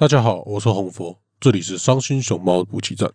[0.00, 3.12] 大家好，我是红佛，这里是伤心熊猫补给站。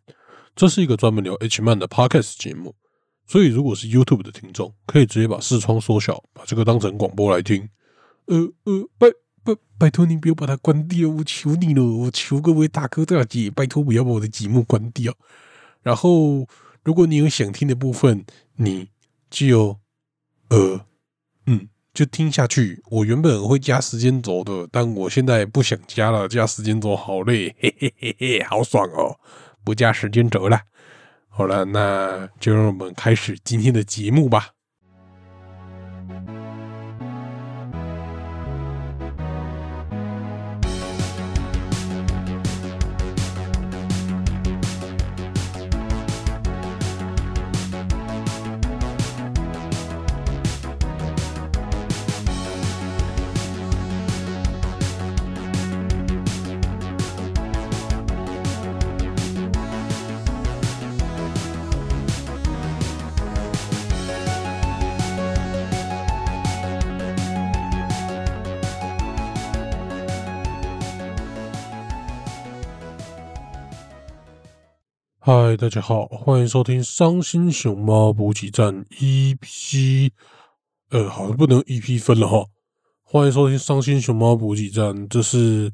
[0.53, 2.75] 这是一个专门聊 H 漫的 Podcast 节目，
[3.25, 7.69] 所以如果是 YouTube 的听众，可以直接把视窗缩小，把这个当成广播来听。
[8.25, 8.35] 呃
[8.65, 9.07] 呃，拜
[9.45, 15.15] 拜拜托你不要把它关掉，我求你了，我求各位大哥大姐，拜托不要把我的节目关掉。
[15.83, 16.45] 然后，
[16.83, 18.25] 如果你有想听的部分，
[18.57, 18.89] 你
[19.29, 19.79] 就
[20.49, 20.85] 呃
[21.45, 21.69] 嗯。
[21.93, 22.81] 就听下去。
[22.89, 26.27] 我原本会加时间轴的，但我现在不想加了。
[26.27, 29.19] 加时间轴好累， 嘿嘿嘿嘿，好爽哦！
[29.63, 30.59] 不加时间轴了。
[31.29, 34.49] 好了，那就让我们开始今天的节目吧。
[75.25, 80.11] 嗨，大家好，欢迎收听《伤心熊猫补给站》EP，
[80.89, 82.45] 呃，好像不能 EP 分了哈。
[83.03, 85.71] 欢迎收听《伤心熊猫补给站》，这是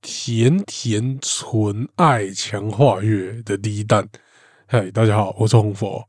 [0.00, 4.08] 甜甜纯爱强化月的第一弹。
[4.68, 6.06] 嗨，大家好，我是红佛。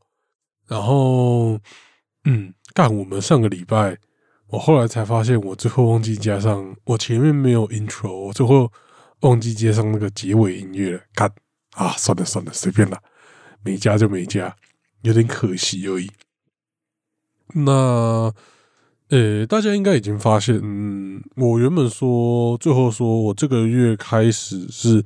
[0.68, 1.58] 然后，
[2.22, 3.98] 嗯，干，我们上个礼拜，
[4.46, 8.70] 我后来才发现，我最后忘记加上，我前面没有 intro，我最后
[9.22, 11.28] 忘记接上那个结尾音乐了，干。
[11.72, 13.00] 啊，算了算了，随便了，
[13.62, 14.56] 没加就没加，
[15.02, 16.10] 有点可惜而已。
[17.54, 18.32] 那，
[19.08, 25.04] 呃，大家应该已经发现，嗯，我原本说最后说我这个月开始是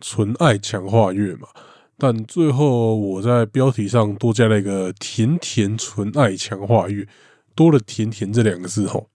[0.00, 1.48] 纯爱强化月嘛，
[1.96, 7.08] 但最后我在标题上多加了一个甜甜纯爱强化月，
[7.54, 9.08] 多了甜甜这两个字吼。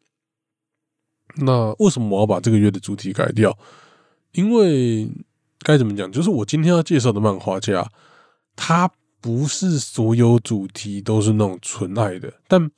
[1.36, 3.56] 那为什么我要把这个月的主题改掉？
[4.31, 5.07] 因为。
[5.59, 6.09] 该怎么讲？
[6.12, 7.90] 就是我今天要介绍的漫画家，
[8.56, 12.69] 他不是所有主题都是那种纯爱的，但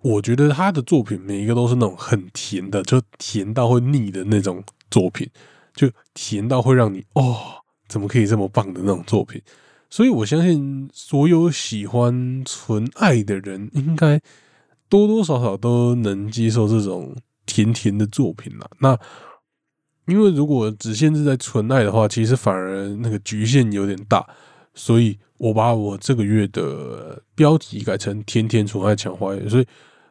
[0.00, 5.28] 我觉得他的作品每一个都是那种很甜的，就甜到会腻的那种作品，
[5.74, 7.36] 就甜到会让你哦，
[7.86, 9.40] 怎么可以这么棒的那种作品。
[9.90, 14.20] 所以我相信，所有喜欢纯爱的人，应该
[14.88, 17.14] 多多少少都能接受这种
[17.46, 18.68] 甜甜的作品了。
[18.80, 18.98] 那。
[20.06, 24.26] 因为如果只限制在纯爱的话，其实反而那个局限有点大，
[24.74, 29.66] 所以我把我这个月的标题改成“天天纯爱强化”，所以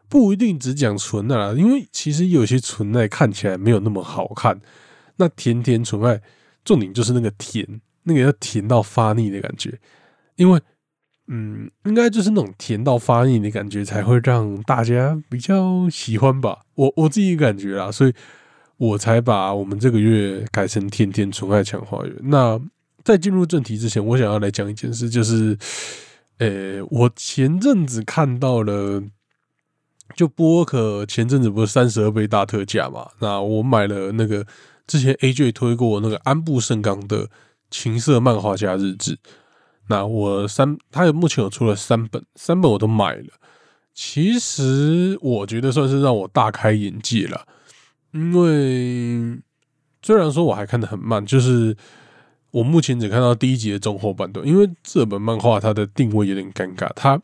[0.09, 4.59] 不一定只讲纯爱啦，因为其实有些纯爱看起来没有那么好看。
[5.18, 6.20] 那甜甜纯爱
[6.66, 7.64] 重点就是那个甜，
[8.02, 9.80] 那个要甜到发腻的感觉，
[10.38, 10.60] 因为
[11.28, 16.62] 嗯，应该就是那种甜到发腻的感觉才会让大家比较喜欢吧。
[16.74, 18.14] 我我自己感觉啦，所以。
[18.78, 22.14] 我才把我们这个月改成“天天纯爱强化月”。
[22.24, 22.60] 那
[23.04, 25.58] 在进入正题之前，我想要来讲一件事，就是，
[26.38, 29.04] 呃，我前阵子看到了，
[30.16, 33.08] 就波可前阵子不是三十二倍大特价嘛？
[33.20, 34.46] 那我买了那个
[34.88, 37.30] 之前 AJ 推过那个安部胜刚的
[37.70, 39.18] 情色漫画家日志。
[39.90, 43.28] 那我三，他有目前有出了三本，三本我都买了。
[43.94, 47.46] 其实我觉得算是让我大开眼界了。
[48.13, 49.38] 因为
[50.01, 51.75] 虽然说我还看的很慢，就是
[52.51, 54.47] 我目前只看到第一集的中后半段。
[54.47, 57.22] 因为这本漫画它的定位有点尴尬，它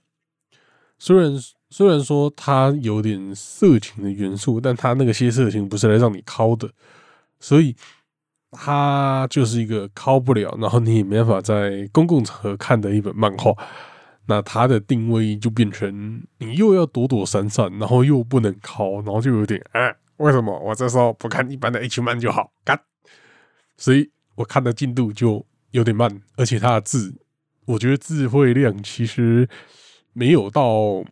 [0.97, 1.31] 虽然
[1.69, 6.69] 虽然说它有点色情的元素，但它那个些色情不是来让你敲的，
[7.39, 7.75] 所以
[8.51, 13.53] 它就是一个敲不了，然后你也没办法在公共场合看的一本漫画。
[14.25, 19.95] 那它的定位就变成你又要躲躲闪闪，然后又不能敲，然后就有点啊。
[20.19, 22.51] 为什么我这时候不看一般的 H 漫就好？
[22.65, 22.77] 干，
[23.77, 27.21] 所以我看的进度就有点慢，而且它的字，
[27.65, 29.47] 我觉得字汇量其实
[30.11, 31.03] 没有到，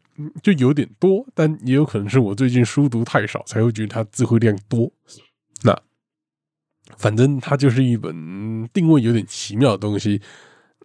[0.44, 4.92] 就有点多，但也有可能是我最近书读太少，才会觉得它字汇量多。
[5.64, 5.74] 那
[6.98, 10.22] 反正它就是一本定位有点奇妙的东西，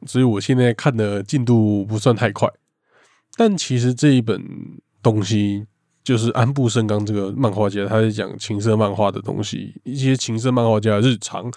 [0.06, 2.48] 所以我现在看的进度不算太快，
[3.36, 4.40] 但其实这一本
[5.02, 5.66] 东西。
[6.04, 11.50] 就是安部胜刚这个漫画家，他在讲情色漫画的东西，一些情色漫画家日常，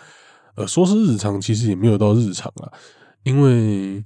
[0.56, 2.71] 呃，说是日常，其实也没有到日常啊，
[3.24, 4.03] 因为，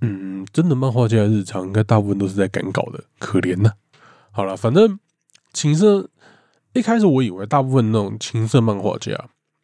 [0.00, 3.72] 嗯，真的漫画家日常应该大部分都是在赶稿的，可怜呐。
[4.30, 4.98] 好了，反正
[5.52, 6.08] 情色，
[6.74, 9.12] 一开始我以为大部分那种情色漫画家，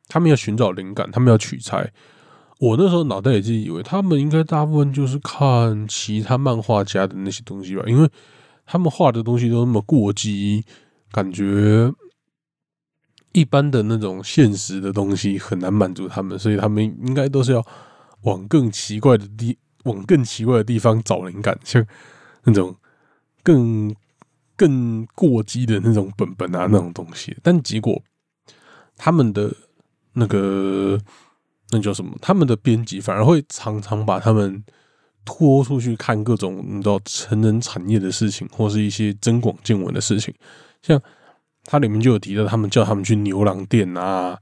[0.08, 1.92] 他们要寻找灵感，他们要取材。
[2.60, 8.08] 我那时候脑袋也是以为他们应该大部分就是看其他漫画家的那些东西吧，因为
[8.70, 10.64] 他们画的东西都那么过激，
[11.10, 11.92] 感觉
[13.32, 17.66] 一般的那种现实的东西很难满足他们，所以他们应该都是要
[18.22, 21.84] 往更奇怪的地，往更奇怪的地方找灵感，像
[22.44, 22.76] 那种
[23.42, 23.92] 更。
[24.60, 27.98] 更过激的那种本本啊，那种东西，但结果
[28.94, 29.50] 他们的
[30.12, 31.00] 那个
[31.70, 32.14] 那叫什么？
[32.20, 34.62] 他们的编辑反而会常常把他们
[35.24, 40.34] 拖出去看各种你知道成人产业的事情，或是一些增广见闻的事情。
[40.82, 41.00] 像
[41.64, 44.38] 它里面就有提到，他们叫他们去牛郎店啊，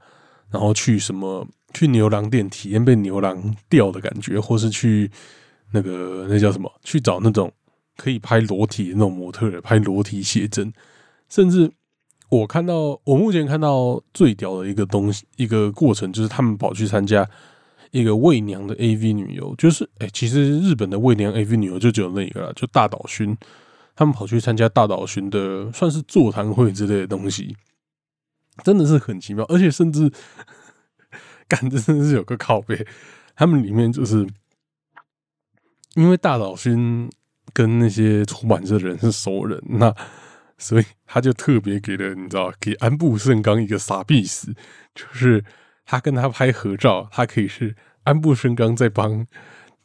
[0.51, 5.11] 然后去什么去牛郎店体验被牛郎钓的感觉，或是去
[5.73, 6.73] 那个那叫什么？
[6.83, 7.53] 去找那种。
[8.01, 10.73] 可以拍裸体的那种模特，拍裸体写真，
[11.29, 11.69] 甚至
[12.29, 17.29] 我看到，我目前看到最屌的一个东西，一个过程，就是他们跑去参加
[17.91, 23.37] 一个伪娘的 AV 女优，就是哎，其实日本的伪娘 AV 女优就只有那一个了，就大岛薰，
[23.95, 27.57] 他们跑去参加大岛薰的算是座谈会之类的东西，
[28.65, 30.11] 真的是很奇妙，而且甚至
[31.49, 32.87] 感觉真的是有个靠背，
[33.35, 34.27] 他们里面就是
[35.95, 37.11] 因为大岛薰。
[37.55, 39.93] 跟那些出版社的人是熟人，那
[40.59, 44.55] 所以他就特别给了你知道，给安部胜刚一个傻逼死，
[44.95, 45.43] 就是
[45.91, 49.27] 他跟他拍合照，他可以是安部胜刚在帮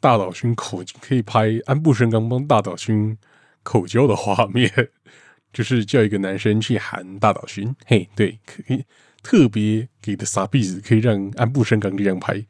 [0.00, 3.16] 大岛勋口，可以拍安部胜刚帮大岛勋
[3.62, 4.70] 口交的画面，
[5.50, 8.84] 就是叫一个男生去喊大岛勋，嘿，对，可以
[9.22, 12.44] 特别给的傻逼子，可以让安部胜刚这样拍，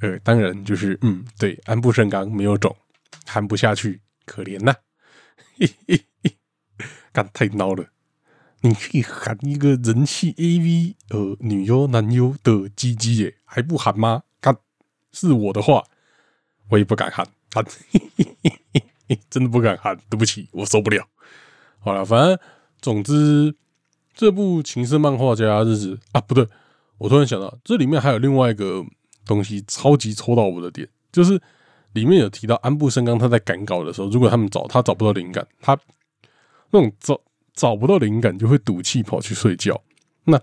[0.00, 2.76] 呃，当然就是嗯，对，安部胜刚没有种，
[3.26, 4.00] 喊不下去。
[4.24, 4.72] 可怜呐，
[5.58, 6.36] 嘿嘿嘿
[7.12, 7.84] 干太孬了！
[8.62, 14.22] 你可以喊一个人气 AV 呃女优男优的鸡鸡耶，还不喊吗？
[14.40, 14.56] 干
[15.12, 15.84] 是我的话，
[16.70, 17.64] 我也不敢喊，喊
[19.28, 21.06] 真的不敢喊，对不起，我受不了。
[21.78, 22.38] 好了，反正
[22.80, 23.54] 总之
[24.14, 26.48] 这部情色漫画家日子啊，不对，
[26.98, 28.84] 我突然想到，这里面还有另外一个
[29.26, 31.40] 东西，超级戳到我的点，就是。
[31.94, 35.78] 里面有提到安部胜刚他在赶稿的时候，如果他们找他找不到灵感，他
[36.70, 37.20] 那种找
[37.54, 39.82] 找不到灵感就会赌气跑去睡觉。
[40.24, 40.40] 那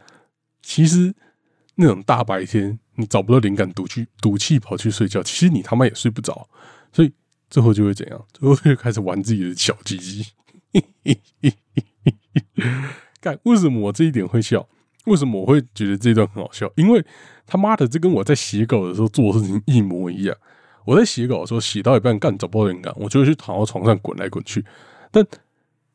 [0.62, 1.14] 其实
[1.76, 6.50] 那种大白天你找不到灵感，赌气赌气跑去睡觉，其实你他妈也睡不着。
[6.92, 7.12] 所以
[7.50, 8.26] 最后就会怎样？
[8.34, 10.26] 最后就开始玩自己的小鸡鸡。
[13.22, 13.40] 干？
[13.44, 14.68] 为什么我这一点会笑？
[15.06, 16.72] 为什么我会觉得这段很好笑？
[16.76, 17.04] 因为
[17.48, 20.36] 他妈的，这跟我在写稿的时候做的事情一模一样。
[20.86, 24.64] 我在写稿的时候，写到一半干找不到灵感，我就会去躺到床上滚来滚去。
[25.12, 25.26] 但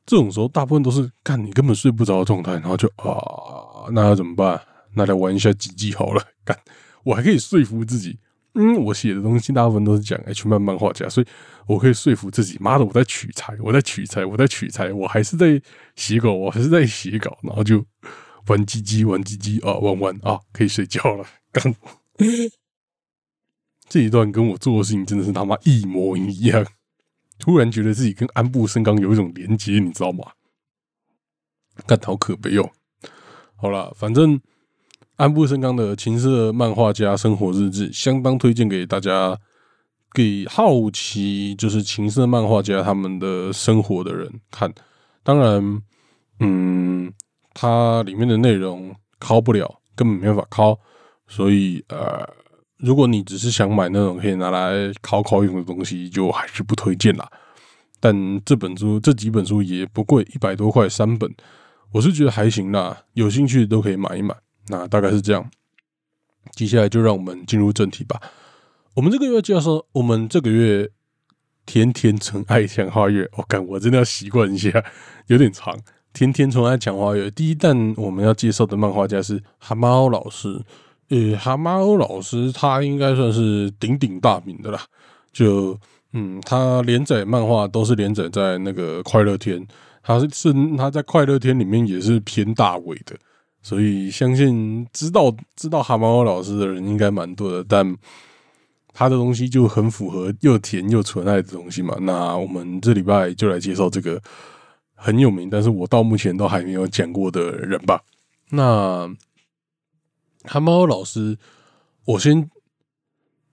[0.06, 4.60] 这种时候，大部分都是干你根本睡不着的状态，然后就啊，那要怎么办？
[4.94, 6.22] 那来玩一下几集好了。
[6.44, 6.56] 干，
[7.02, 8.18] 我还可以说服自己，
[8.54, 11.26] 嗯，我写的东西大部分都是讲 H 漫漫画家，所以
[11.66, 15.60] 我可以说服自己，妈的，我在取材，我在取材，我在取材，我还是在
[15.96, 17.84] 写稿，我还是在写稿，然后就
[18.46, 21.24] 玩鸡鸡，玩鸡鸡啊，玩玩啊，可以睡觉了。
[21.50, 21.74] 干。
[23.88, 26.64] 这一段跟我做的事情真的是他妈一模一样，
[27.38, 30.24] 突然觉得自己跟安部升刚有一种连接，你知道吗？
[31.86, 32.70] 干好可悲哦。
[33.56, 34.40] 好了，反正
[35.16, 39.38] 安部升刚的情色漫画家生活日志相当推荐给大家，
[40.12, 44.72] 给好奇就是情色漫画家他们的生活的人看。
[45.22, 45.82] 当然，
[46.40, 47.12] 嗯，
[47.52, 50.78] 它里面的内容考不了，根本没法考，
[51.26, 52.43] 所以呃。
[52.78, 57.30] 如果你只是想买那种可以拿来考考用的东西，就还是不推荐啦。
[58.00, 58.14] 但
[58.44, 61.32] 这本书这几本书也不贵，一百多块三本，
[61.92, 63.04] 我是觉得还行啦。
[63.14, 64.34] 有兴趣都可以买一买。
[64.68, 65.50] 那大概是这样。
[66.52, 68.20] 接下来就让我们进入正题吧。
[68.94, 70.90] 我们这个月介绍，我们这个月
[71.64, 74.70] 天天纯爱强化月，我感我真的要习惯一下，
[75.28, 75.78] 有点长。
[76.12, 80.62] 天天纯爱强化月，第一弹我们要介绍的漫画家是蛤蟆老师。
[81.10, 84.80] 呃，蛤蟆欧老师他应该算是鼎鼎大名的啦。
[85.32, 85.78] 就
[86.12, 89.66] 嗯，他连载漫画都是连载在那个快乐天，
[90.02, 93.16] 他是是他在快乐天里面也是偏大尾的，
[93.62, 97.64] 所以相信知道知道蛤蟆欧老师的人应该蛮多的。
[97.68, 97.96] 但
[98.92, 101.96] 他的东西就很符合又甜又纯爱的东西嘛。
[102.00, 104.22] 那我们这礼拜就来介绍这个
[104.94, 108.00] 很有名，但是我到目前都还没有讲过的人吧。
[108.50, 109.12] 那。
[110.44, 111.36] 韩猫老师，
[112.04, 112.48] 我先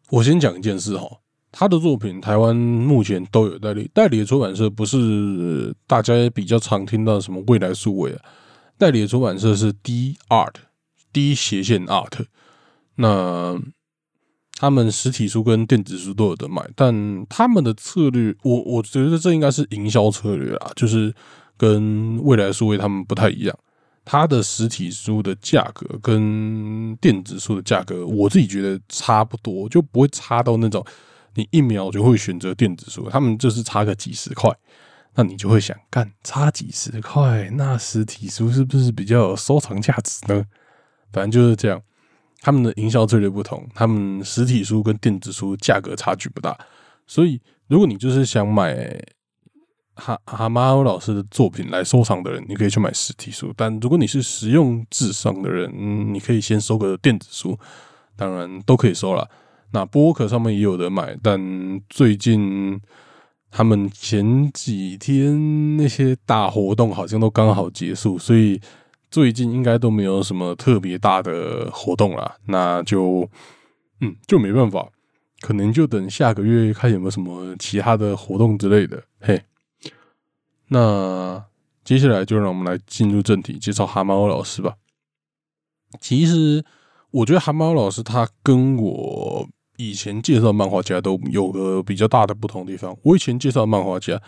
[0.10, 1.08] 我先讲一件事哈，
[1.52, 8.22] 他的作品台湾目前都有代理，代理的出版社不是大家也比较常听到什么未来数位啊，
[8.78, 12.26] 代理的出版社是 D Art，D 斜线 Art。
[12.96, 13.60] 那
[14.56, 21.12] 他们实体书跟电子书都有的卖，但他们的策略，我我觉得这应该是营销策略啦，就是
[21.58, 23.58] 跟未来数位他们不太一样。
[24.12, 30.86] 它的实体书的价格跟电子书的价格，我自己觉得差不多，就不会差到那种
[31.36, 34.54] 你一秒就会选择电子书，他们就是差个几十块，
[35.16, 40.46] 那你就会想，干差几十块，那实体书是不是比较有收藏价值呢？
[41.14, 41.82] 反正就是这样。
[42.42, 46.60] 他们的营销策略不同，他们实体书跟电子书价格差距不大，
[47.08, 49.02] 所以如果你就是想买
[49.96, 55.72] 哈哈马老师的作品来收藏的人，你可以去买实体书；但如果你是实用至上的人，
[56.14, 57.58] 你可以先收个电子书，
[58.16, 59.30] 当然都可以收了。
[59.72, 62.80] 那播客上面也有的买，但最近
[63.50, 68.60] 他们前几天那些大活动好像都刚好结束，所以。
[69.12, 73.30] 最近应该都没有什么特别大的活动了，那就
[74.00, 74.88] 嗯，就没办法，
[75.42, 79.04] 可能就等下个月看有没有什么其他的活动之类的。
[79.20, 79.44] 嘿，
[80.74, 81.44] 那
[81.84, 84.76] 接下来就让我们来进入正题，介绍蛤蟆老师吧。
[86.00, 86.64] 其实
[87.12, 92.98] 我觉得蛤蟆老师他跟我以前介绍漫画家都有个比较大的不同地方。
[93.04, 94.22] 我以前介绍漫画家。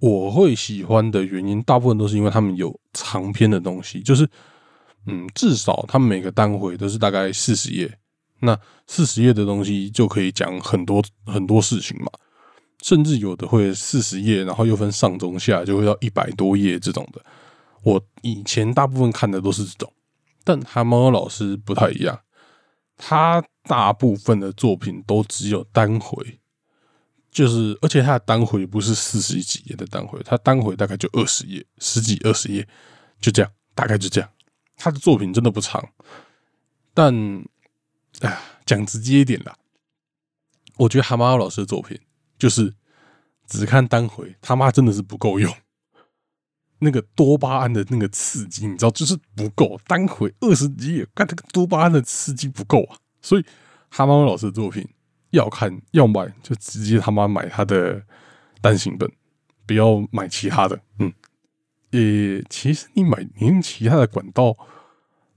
[0.00, 4.26] 我会喜欢的原因，大部分都是因为他们有长篇的东西，就是，
[5.04, 7.98] 嗯，至少他们每个单回都是大概四十页，
[8.40, 12.10] 那四十页的东西就可以讲很多很多事情嘛，
[12.82, 17.24] 甚至有的会四十页，然后又分上中下，就会到一百多页这种的。
[17.82, 19.92] 我以前大部分看的都是这种，
[20.44, 22.20] 但韩猫老师不太一样，
[22.96, 26.38] 他大部分的作品都只有单回。
[27.30, 32.66] 就是，而且他的单回不是四十几页的单回，他单回大概就二十页，十几二十页，
[33.20, 34.28] 就这样，大概就这样。
[34.76, 35.88] 他的作品真的不长，
[36.92, 37.14] 但，
[38.18, 39.56] 哎，讲直接一点啦，
[40.76, 41.96] 我觉得蛤蟆老师的作品
[42.40, 42.74] 就是
[43.46, 45.54] 只看单回，他妈真的是不够用。
[46.82, 49.78] 那个多巴胺的那个刺激，你知道，就是不够。
[49.86, 52.96] 单回二十几页，看这个多巴胺的刺激不够啊。
[53.22, 53.44] 所以
[53.88, 54.84] 蛤蟆老师的作品。
[55.32, 58.02] 要看要买就直接他妈买他的
[58.60, 59.08] 单行本，
[59.64, 60.80] 不要买其他的。
[60.98, 61.12] 嗯，
[61.90, 64.56] 也其实你买你用其他的管道，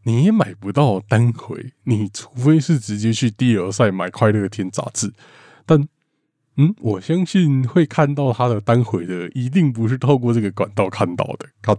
[0.02, 5.14] 你也买不到单回，你除非是直接去第二赛买《快乐天》杂志。
[5.64, 5.88] 但
[6.58, 11.48] 嗯，我相信会看到他的单回的，一定不是透过这个管道看到的。
[11.62, 11.76] 他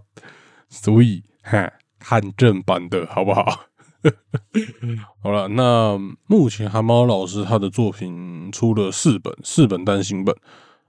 [0.68, 3.66] 所以哈，看正版的好不好？
[5.22, 10.34] 好了，那目前韩猫老师他的作品出了四本，四本单行本，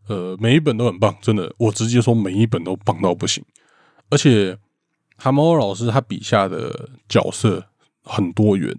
[0.07, 3.43] 呃，每一本都很棒，真的，我直接说每一本都棒到不行。
[4.09, 4.57] 而且
[5.15, 7.65] 韩猫老师他笔下的角色
[8.03, 8.75] 很多元，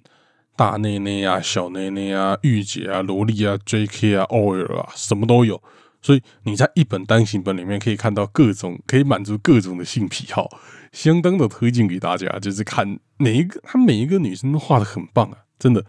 [0.57, 4.17] 大内内啊，小内内啊，御姐啊，萝莉啊，J.K.
[4.17, 5.63] 啊，OL 啊，什么都有。
[6.01, 10.49] 所以你在一本单行本里面可以看到各种可以满足各种的性癖好，
[10.93, 12.27] 相当的推荐给大家。
[12.39, 15.85] 就是看每一个，她每一个女生都画的很棒啊，真的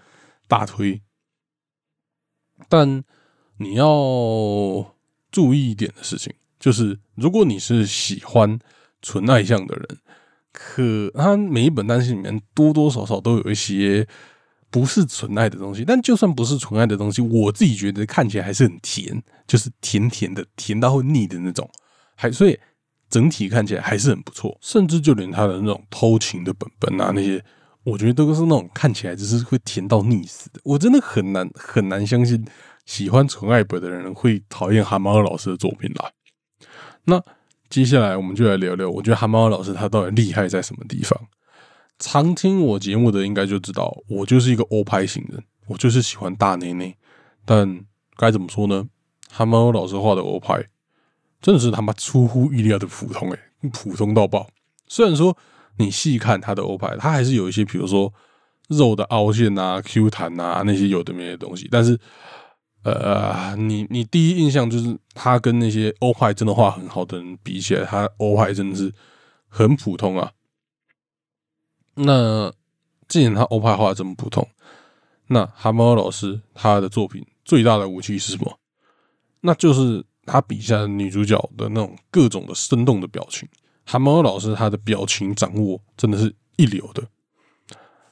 [0.47, 1.01] 大推。
[2.67, 3.03] 但
[3.59, 3.85] 你要
[5.31, 8.59] 注意一点的事情，就是如果你是喜欢
[9.01, 9.99] 纯爱向的人，
[10.51, 14.05] 可他每一本单行里面多多少少都有一些。
[14.77, 21.67] 不是纯爱的东西，但就算不是纯爱的东西，我自己觉得看起来还是很甜，就是甜甜的，甜到会腻的那种，
[22.13, 22.55] 还所以
[23.09, 24.55] 整体看起来还是很不错。
[24.61, 27.43] 甚至就连他的那种偷情的本本啊，那些
[27.83, 30.59] 我觉得都是那种看起来只是会甜到腻死的。
[30.63, 32.45] 我真的很难很难相信
[32.85, 36.11] 喜欢纯爱本的人会讨厌蛤蟆老师的作品啦。
[37.05, 37.19] 那
[37.67, 41.19] 接下来我们就来聊聊，我觉得蛤蟆老师他到底厉害在什么地方。
[41.99, 46.95] 常听我节目的应该就知道，我就是一个欧派型人，我就是喜欢大内内。
[47.45, 47.85] 但
[48.15, 48.87] 该怎么说呢？
[49.29, 50.67] 蛤蟆老师画的欧派，
[51.41, 53.39] 真的是他妈出乎意料的普通诶，
[53.71, 54.47] 普通到爆。
[54.87, 55.37] 虽然说
[55.77, 58.13] 你细看他的欧派，他还是有一些，比如说
[58.69, 61.97] 肉的凹陷啊、Q 弹啊那些有的没的东西，但是
[62.83, 68.93] 呃，你你第一印象就是他跟那些欧派真的画很好的人比起来，他欧派真的是
[69.47, 70.31] 很普通啊。
[71.99, 72.53] 那
[73.07, 74.47] 既然他欧派画这么普通，
[75.27, 78.59] 那蛤蟆老师他的作品最大的武器是什么？
[79.41, 83.49] 那就是他笔下的女主角的那种各种的生动的表情。
[83.83, 87.03] 蛤蟆老师他的表情掌握真的是一流的，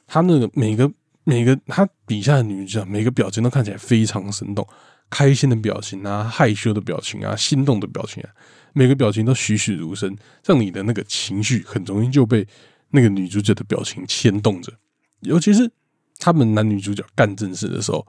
[0.06, 0.90] 他那个每个
[1.22, 4.66] 每个他笔下的女主角每个表情都看起来非常生动，
[5.08, 8.30] 开心的表情啊，害羞的表情啊，心动的表情啊，
[8.72, 12.44] 每个表情都栩栩如生，让你的那个情绪很容易就被。
[12.96, 14.72] 那个女主角的表情牵动着，
[15.20, 15.70] 尤其是
[16.18, 18.06] 他们男女主角干正事的时候，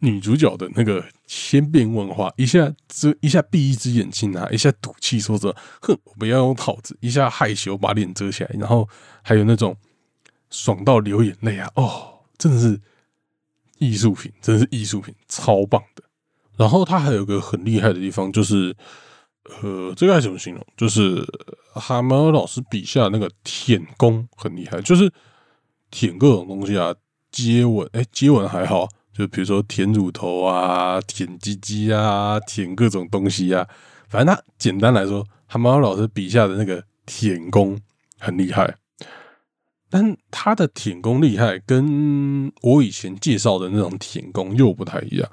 [0.00, 8.88] 女主角的那个千变万化，一下遮一下闭一只眼睛啊，一下赌气说着“哼，我不要用套子”，一下害羞把脸遮起来，然后
[9.22, 9.76] 还有那种
[10.50, 12.80] 爽到流眼泪啊，哦，真的是
[13.78, 16.02] 艺术品，真的是艺术品，超棒的。
[16.56, 18.76] 然后他还有个很厉害的地方，就是
[19.44, 20.66] 呃，这个该怎么形容？
[20.76, 21.24] 就是
[21.72, 25.12] 蛤蟆老师笔下那个舔功很厉害，就是
[25.90, 26.94] 舔各种东西啊，
[27.30, 33.68] 接吻，哎，接吻还好，就比如说舔乳头啊，舔鸡鸡啊，舔各种东西啊，
[34.08, 37.78] 反正他简单来说，蛤蟆老师笔下的那个舔功
[38.18, 38.76] 很厉害。
[39.90, 45.30] 但他的舔功厉害，跟我以前介绍的那种舔功又不太一样。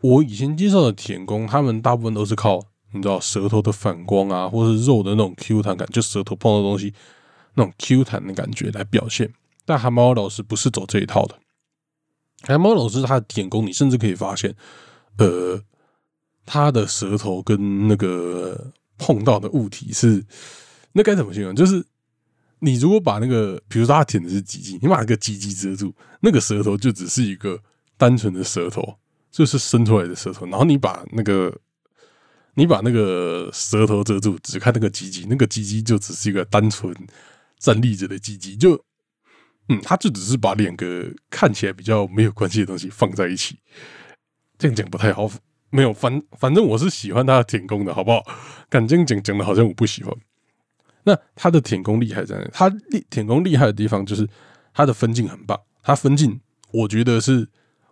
[0.00, 2.62] 我以前介绍的舔功，他们大部分都是靠
[2.94, 6.94] 你知道舌头的反光啊，或是肉的那种 Q 弹感，就舌头碰到东西
[7.54, 9.32] 那种 Q 弹的感觉来表现。
[9.66, 11.38] 但韩猫老师不是走这一套的，
[12.42, 14.54] 韩猫老师他的舔功，你甚至可以发现，
[15.18, 15.60] 呃，
[16.46, 20.24] 他的舌头跟那个碰到的物体是，
[20.92, 21.54] 那该怎么形容？
[21.54, 21.84] 就是
[22.60, 27.60] 你如果把那个，比如说他舔的是鸡鸡，你把那个鸡鸡遮住，那个舌头就只是一个
[27.96, 28.96] 单纯的舌头。
[29.34, 31.52] 就是伸出来的舌头，然后你把那个
[32.54, 36.94] 你把那个舌头遮住，只看那个鸡鸡，那个鸡鸡就只是一个单纯
[37.58, 38.82] 站立着的鸡鸡，就
[39.68, 43.58] 嗯，他就只是把两个看起来比较没有关系的东西放在一起，
[44.58, 45.30] 这样讲不太好。
[45.70, 48.24] 没有，反反正我是喜欢他的舔功的，好不好？
[48.68, 50.14] 敢这样讲讲的好像我不喜欢。
[51.04, 52.48] 那他的舔功厉害在哪？
[52.52, 54.28] 他厉舔功厉害的地方就是
[54.72, 57.48] 他的分镜很棒，他分镜我觉得是。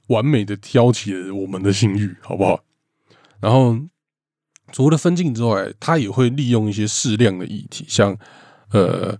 [0.08, 2.62] 完美的挑起了我们的性欲，好不好？
[3.40, 3.78] 然后
[4.72, 8.16] 除了分镜之外，他也会利用一些适量的议题，像
[8.70, 9.16] 呃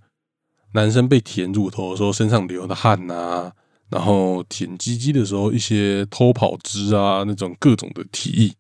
[0.73, 3.53] 男生被舔乳头的时候身上流的汗呐，
[3.91, 8.55] 然后舔鸡鸡的时候一些偷跑汁啊，那种各种的提议，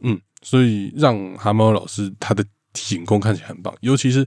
[0.00, 4.26] 嗯，所以让蛤蟆老师他的舔功看起来很棒，尤其是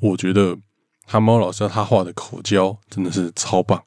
[0.00, 0.56] 我觉得
[1.04, 3.82] 蛤蟆老师他画的口交真的是超棒，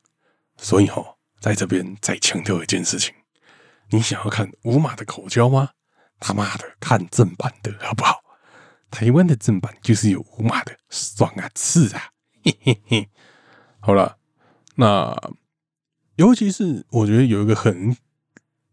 [0.57, 1.15] 所以哈。
[1.39, 3.13] 在这边再强调一件事情：
[3.91, 5.69] 你想要看五马的口交吗？
[6.19, 8.21] 他妈的，看正版的好不好？
[8.91, 12.11] 台湾的正版就是有五码的，爽啊，刺啊！
[12.43, 13.09] 嘿嘿嘿。
[13.79, 14.17] 好了，
[14.75, 15.15] 那
[16.15, 17.95] 尤其是我觉得有一个很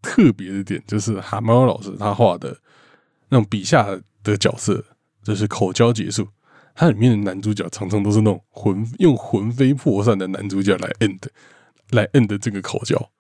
[0.03, 2.59] 特别的点，就是蛤蟆老师他画的
[3.29, 3.87] 那种笔下
[4.23, 4.85] 的角色，
[5.23, 6.29] 就是口交结束，
[6.75, 11.23] 它里面的男主角常常都是那种魂用魂飞魄散的男主角来 end。
[11.91, 13.13] 来摁的这个口交，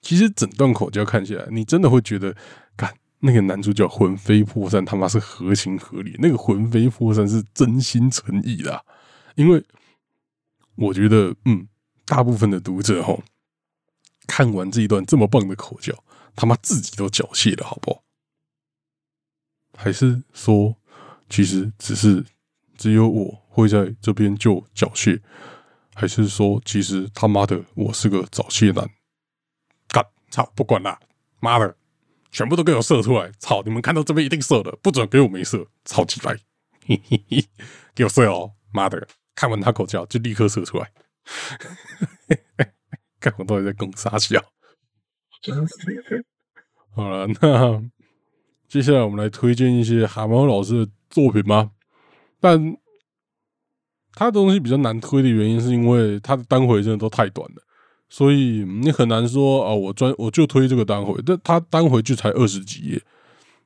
[0.00, 2.34] 其实整段口交看起来，你真的会觉得，
[2.74, 2.94] 干
[3.26, 6.14] 那个男主角魂飞魄散，他妈是合情合理。
[6.20, 8.84] 那个魂飞魄散是真心诚意的，
[9.34, 9.62] 因为
[10.76, 11.66] 我觉得，嗯，
[12.04, 13.24] 大部分的读者吼，
[14.28, 15.92] 看完这一段这么棒的口交，
[16.36, 18.02] 他妈自己都缴械了，好不好？
[19.76, 20.76] 还是说，
[21.28, 22.24] 其实只是
[22.76, 25.20] 只有我会在这边就缴械？
[25.94, 28.88] 还是说，其实他妈的，我是个早泄男，
[29.88, 31.00] 干操，不管了，
[31.40, 31.76] 妈的，
[32.30, 33.30] 全部都给我射出来！
[33.38, 36.36] 操，你们看到这边一定射的，不准给我没射，超级白，
[36.86, 37.44] 嘿嘿嘿
[37.94, 40.90] 给我射哦，妈的，看完他口叫就立刻射出来，
[43.20, 44.42] 看我到底在攻啥笑？
[46.94, 47.82] 好了，那
[48.68, 51.72] 接下来我们来推荐一些蛤蟆老师的作品吗？
[52.40, 52.76] 但。
[54.18, 57.62] 他的东西比较难推的原因，是因为他的单回真的都太短了，
[58.08, 63.02] 所以你很难说啊，我专我就推这个单回，但他单回就才二十几页，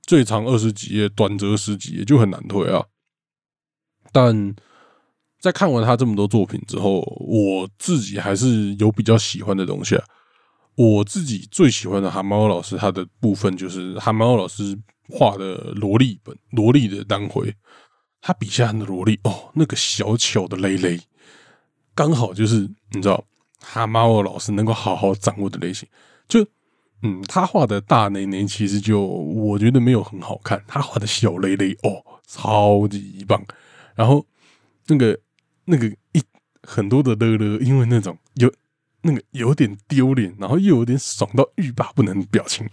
[0.03, 2.85] 最长二十几页，短则十几页，就很难推啊。
[4.12, 4.55] 但
[5.38, 10.05] 在看完他这么多作品之后，我自己还是有比较喜欢的东西啊。
[10.74, 17.55] 我自己最喜欢的蛤蟆老师他的部分，就是蛤蟆老师画的萝莉本，萝莉的单回。
[18.22, 21.00] 他笔下的萝莉哦，那个小巧的蕾蕾，
[21.94, 23.24] 刚好就是你知道，
[23.61, 25.88] 蛤蟆老师能够好好掌握的类型。
[26.29, 26.46] 就
[27.03, 33.42] 嗯，他画的大蕾蕾其实就我觉得没有很好看，他画的小蕾蕾哦，超级棒。
[33.94, 34.27] 然后
[34.87, 35.18] 那个
[35.64, 36.23] 那个一
[36.62, 38.53] 很多的乐乐，因为那种有
[39.03, 42.68] 那个有点丢脸，然后又有点爽到欲罢不能的表情，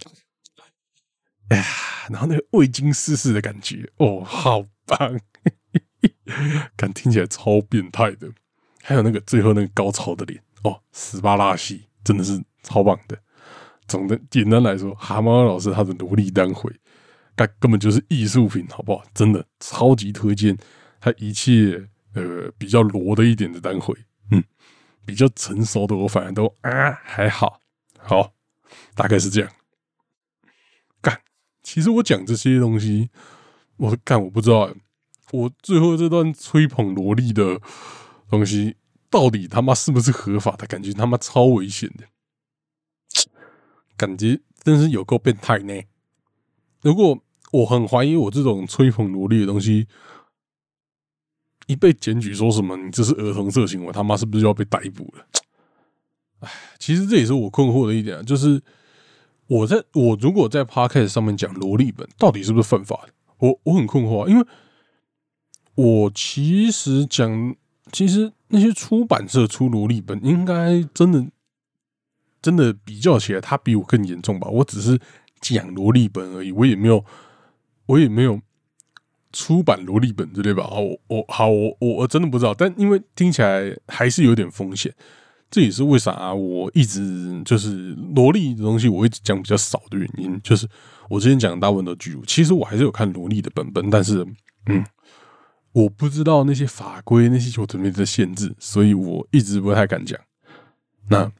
[1.48, 1.64] 哎呀，
[2.10, 5.20] 然后那个未经世事的感觉哦，好棒。
[6.76, 8.30] 感听起来超变态的，
[8.82, 13.18] 还有那个最后那个高潮的脸哦，斯巴拉西真的是超棒的。
[13.86, 16.70] 总的简单来说，蛤蟆老师他的努力单回，
[17.34, 19.02] 他根本就是艺术品，好不好？
[19.14, 20.56] 真的超级推荐，
[21.00, 23.94] 他一切呃比较罗的一点的单回，
[24.30, 24.44] 嗯，
[25.06, 27.60] 比较成熟的我反而都啊还好，
[27.98, 28.32] 好，
[28.94, 29.50] 大概是这样。
[31.00, 31.22] 干，
[31.62, 33.08] 其实我讲这些东西，
[33.76, 34.74] 我干我不知道，
[35.30, 37.58] 我最后这段吹捧萝莉的
[38.28, 38.76] 东西，
[39.10, 40.66] 到底他妈是不是合法的？
[40.66, 42.04] 感觉他妈超危险的，
[43.96, 45.74] 感觉真是有够变态呢。
[46.82, 47.18] 如果
[47.52, 49.86] 我很怀疑我这种吹捧萝莉的东西，
[51.66, 55.26] 一被检举说什么你这是儿童色情，我他妈是不是就要被逮捕了？
[56.40, 58.62] 哎，其实这也是我困惑的一点，就是
[59.46, 63.12] 我在我如果在 podcast 上面讲萝莉本，到底是不是犯法的？
[63.38, 64.46] 我我很困惑，因为
[65.74, 67.56] 我其实讲，
[67.92, 71.26] 其实那些出版社出萝莉本，应该真的
[72.40, 74.48] 真的比较起来，他比我更严重吧？
[74.48, 74.98] 我只是
[75.40, 77.04] 讲萝莉本而已，我也没有。
[77.88, 78.38] 我也没有
[79.32, 84.94] 出版萝莉本之类吧，好，我好，我我我真的不知道，但因为听起来还是有点风险，
[85.50, 90.68] 这也是为啥我一直就是萝莉的东西，我一直讲比较少的原因，就是
[91.08, 94.22] 我之前讲大部分都巨乳，其实我还是有看萝莉的本本，但是
[94.66, 94.84] 嗯，
[95.72, 100.18] 我不知道那些法规那些有什么的限制，所以我一直不太敢讲。
[101.08, 101.30] 那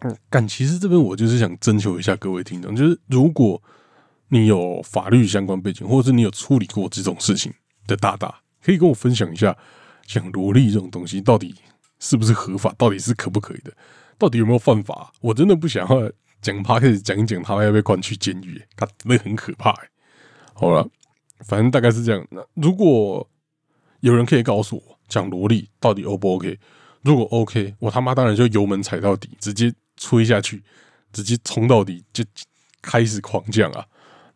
[0.00, 3.62] 嗯，但其实这边我就是想征求一下各位听众，就是如果。
[4.30, 7.50] 你有法律相关背景，或者是你有处理过这种事情
[7.86, 9.56] 的大大，可以跟我分享一下，
[10.04, 11.54] 讲萝莉这种东西到底
[11.98, 13.72] 是不是合法，到底是可不可以的，
[14.18, 15.10] 到底有没有犯法？
[15.22, 19.74] 我真的不想要讲他开始讲一讲，他要被关去监狱，他真的很可怕。
[20.52, 20.86] 好了，
[21.40, 22.26] 反正大概是这样。
[22.30, 23.28] 那如果
[24.00, 26.58] 有人可以告诉我，讲萝莉到底 O 不 OK？
[27.02, 30.62] 如果 OK，我他妈当然就油门踩到底，直接吹下去，
[31.12, 32.24] 直接冲到底，就
[32.82, 33.86] 开始狂降啊！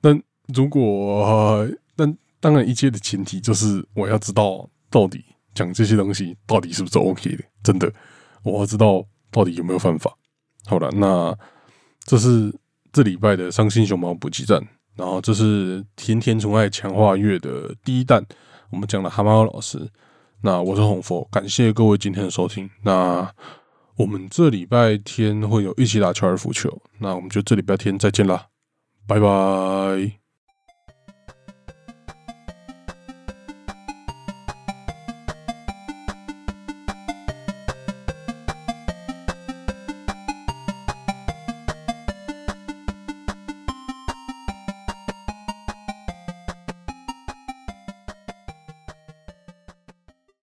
[0.00, 7.92] 但如果，但当然，一切的前提就是我要知道到底讲这些东西到底是不是 OK 的，真的，
[8.42, 10.16] 我要知道到底有没有犯法。
[10.66, 11.36] 好了，那
[12.04, 12.52] 这是
[12.92, 14.60] 这礼拜的伤心熊猫补给站，
[14.96, 18.24] 然后这是甜甜宠爱强化月的第一弹，
[18.70, 19.88] 我们讲了蛤蟆老师。
[20.42, 22.68] 那我是红佛，感谢各位今天的收听。
[22.82, 23.32] 那
[23.96, 28.46] 我们这礼拜天会有一起打高尔夫球，那我们就这礼拜天再见啦。
[29.06, 30.21] 拜拜。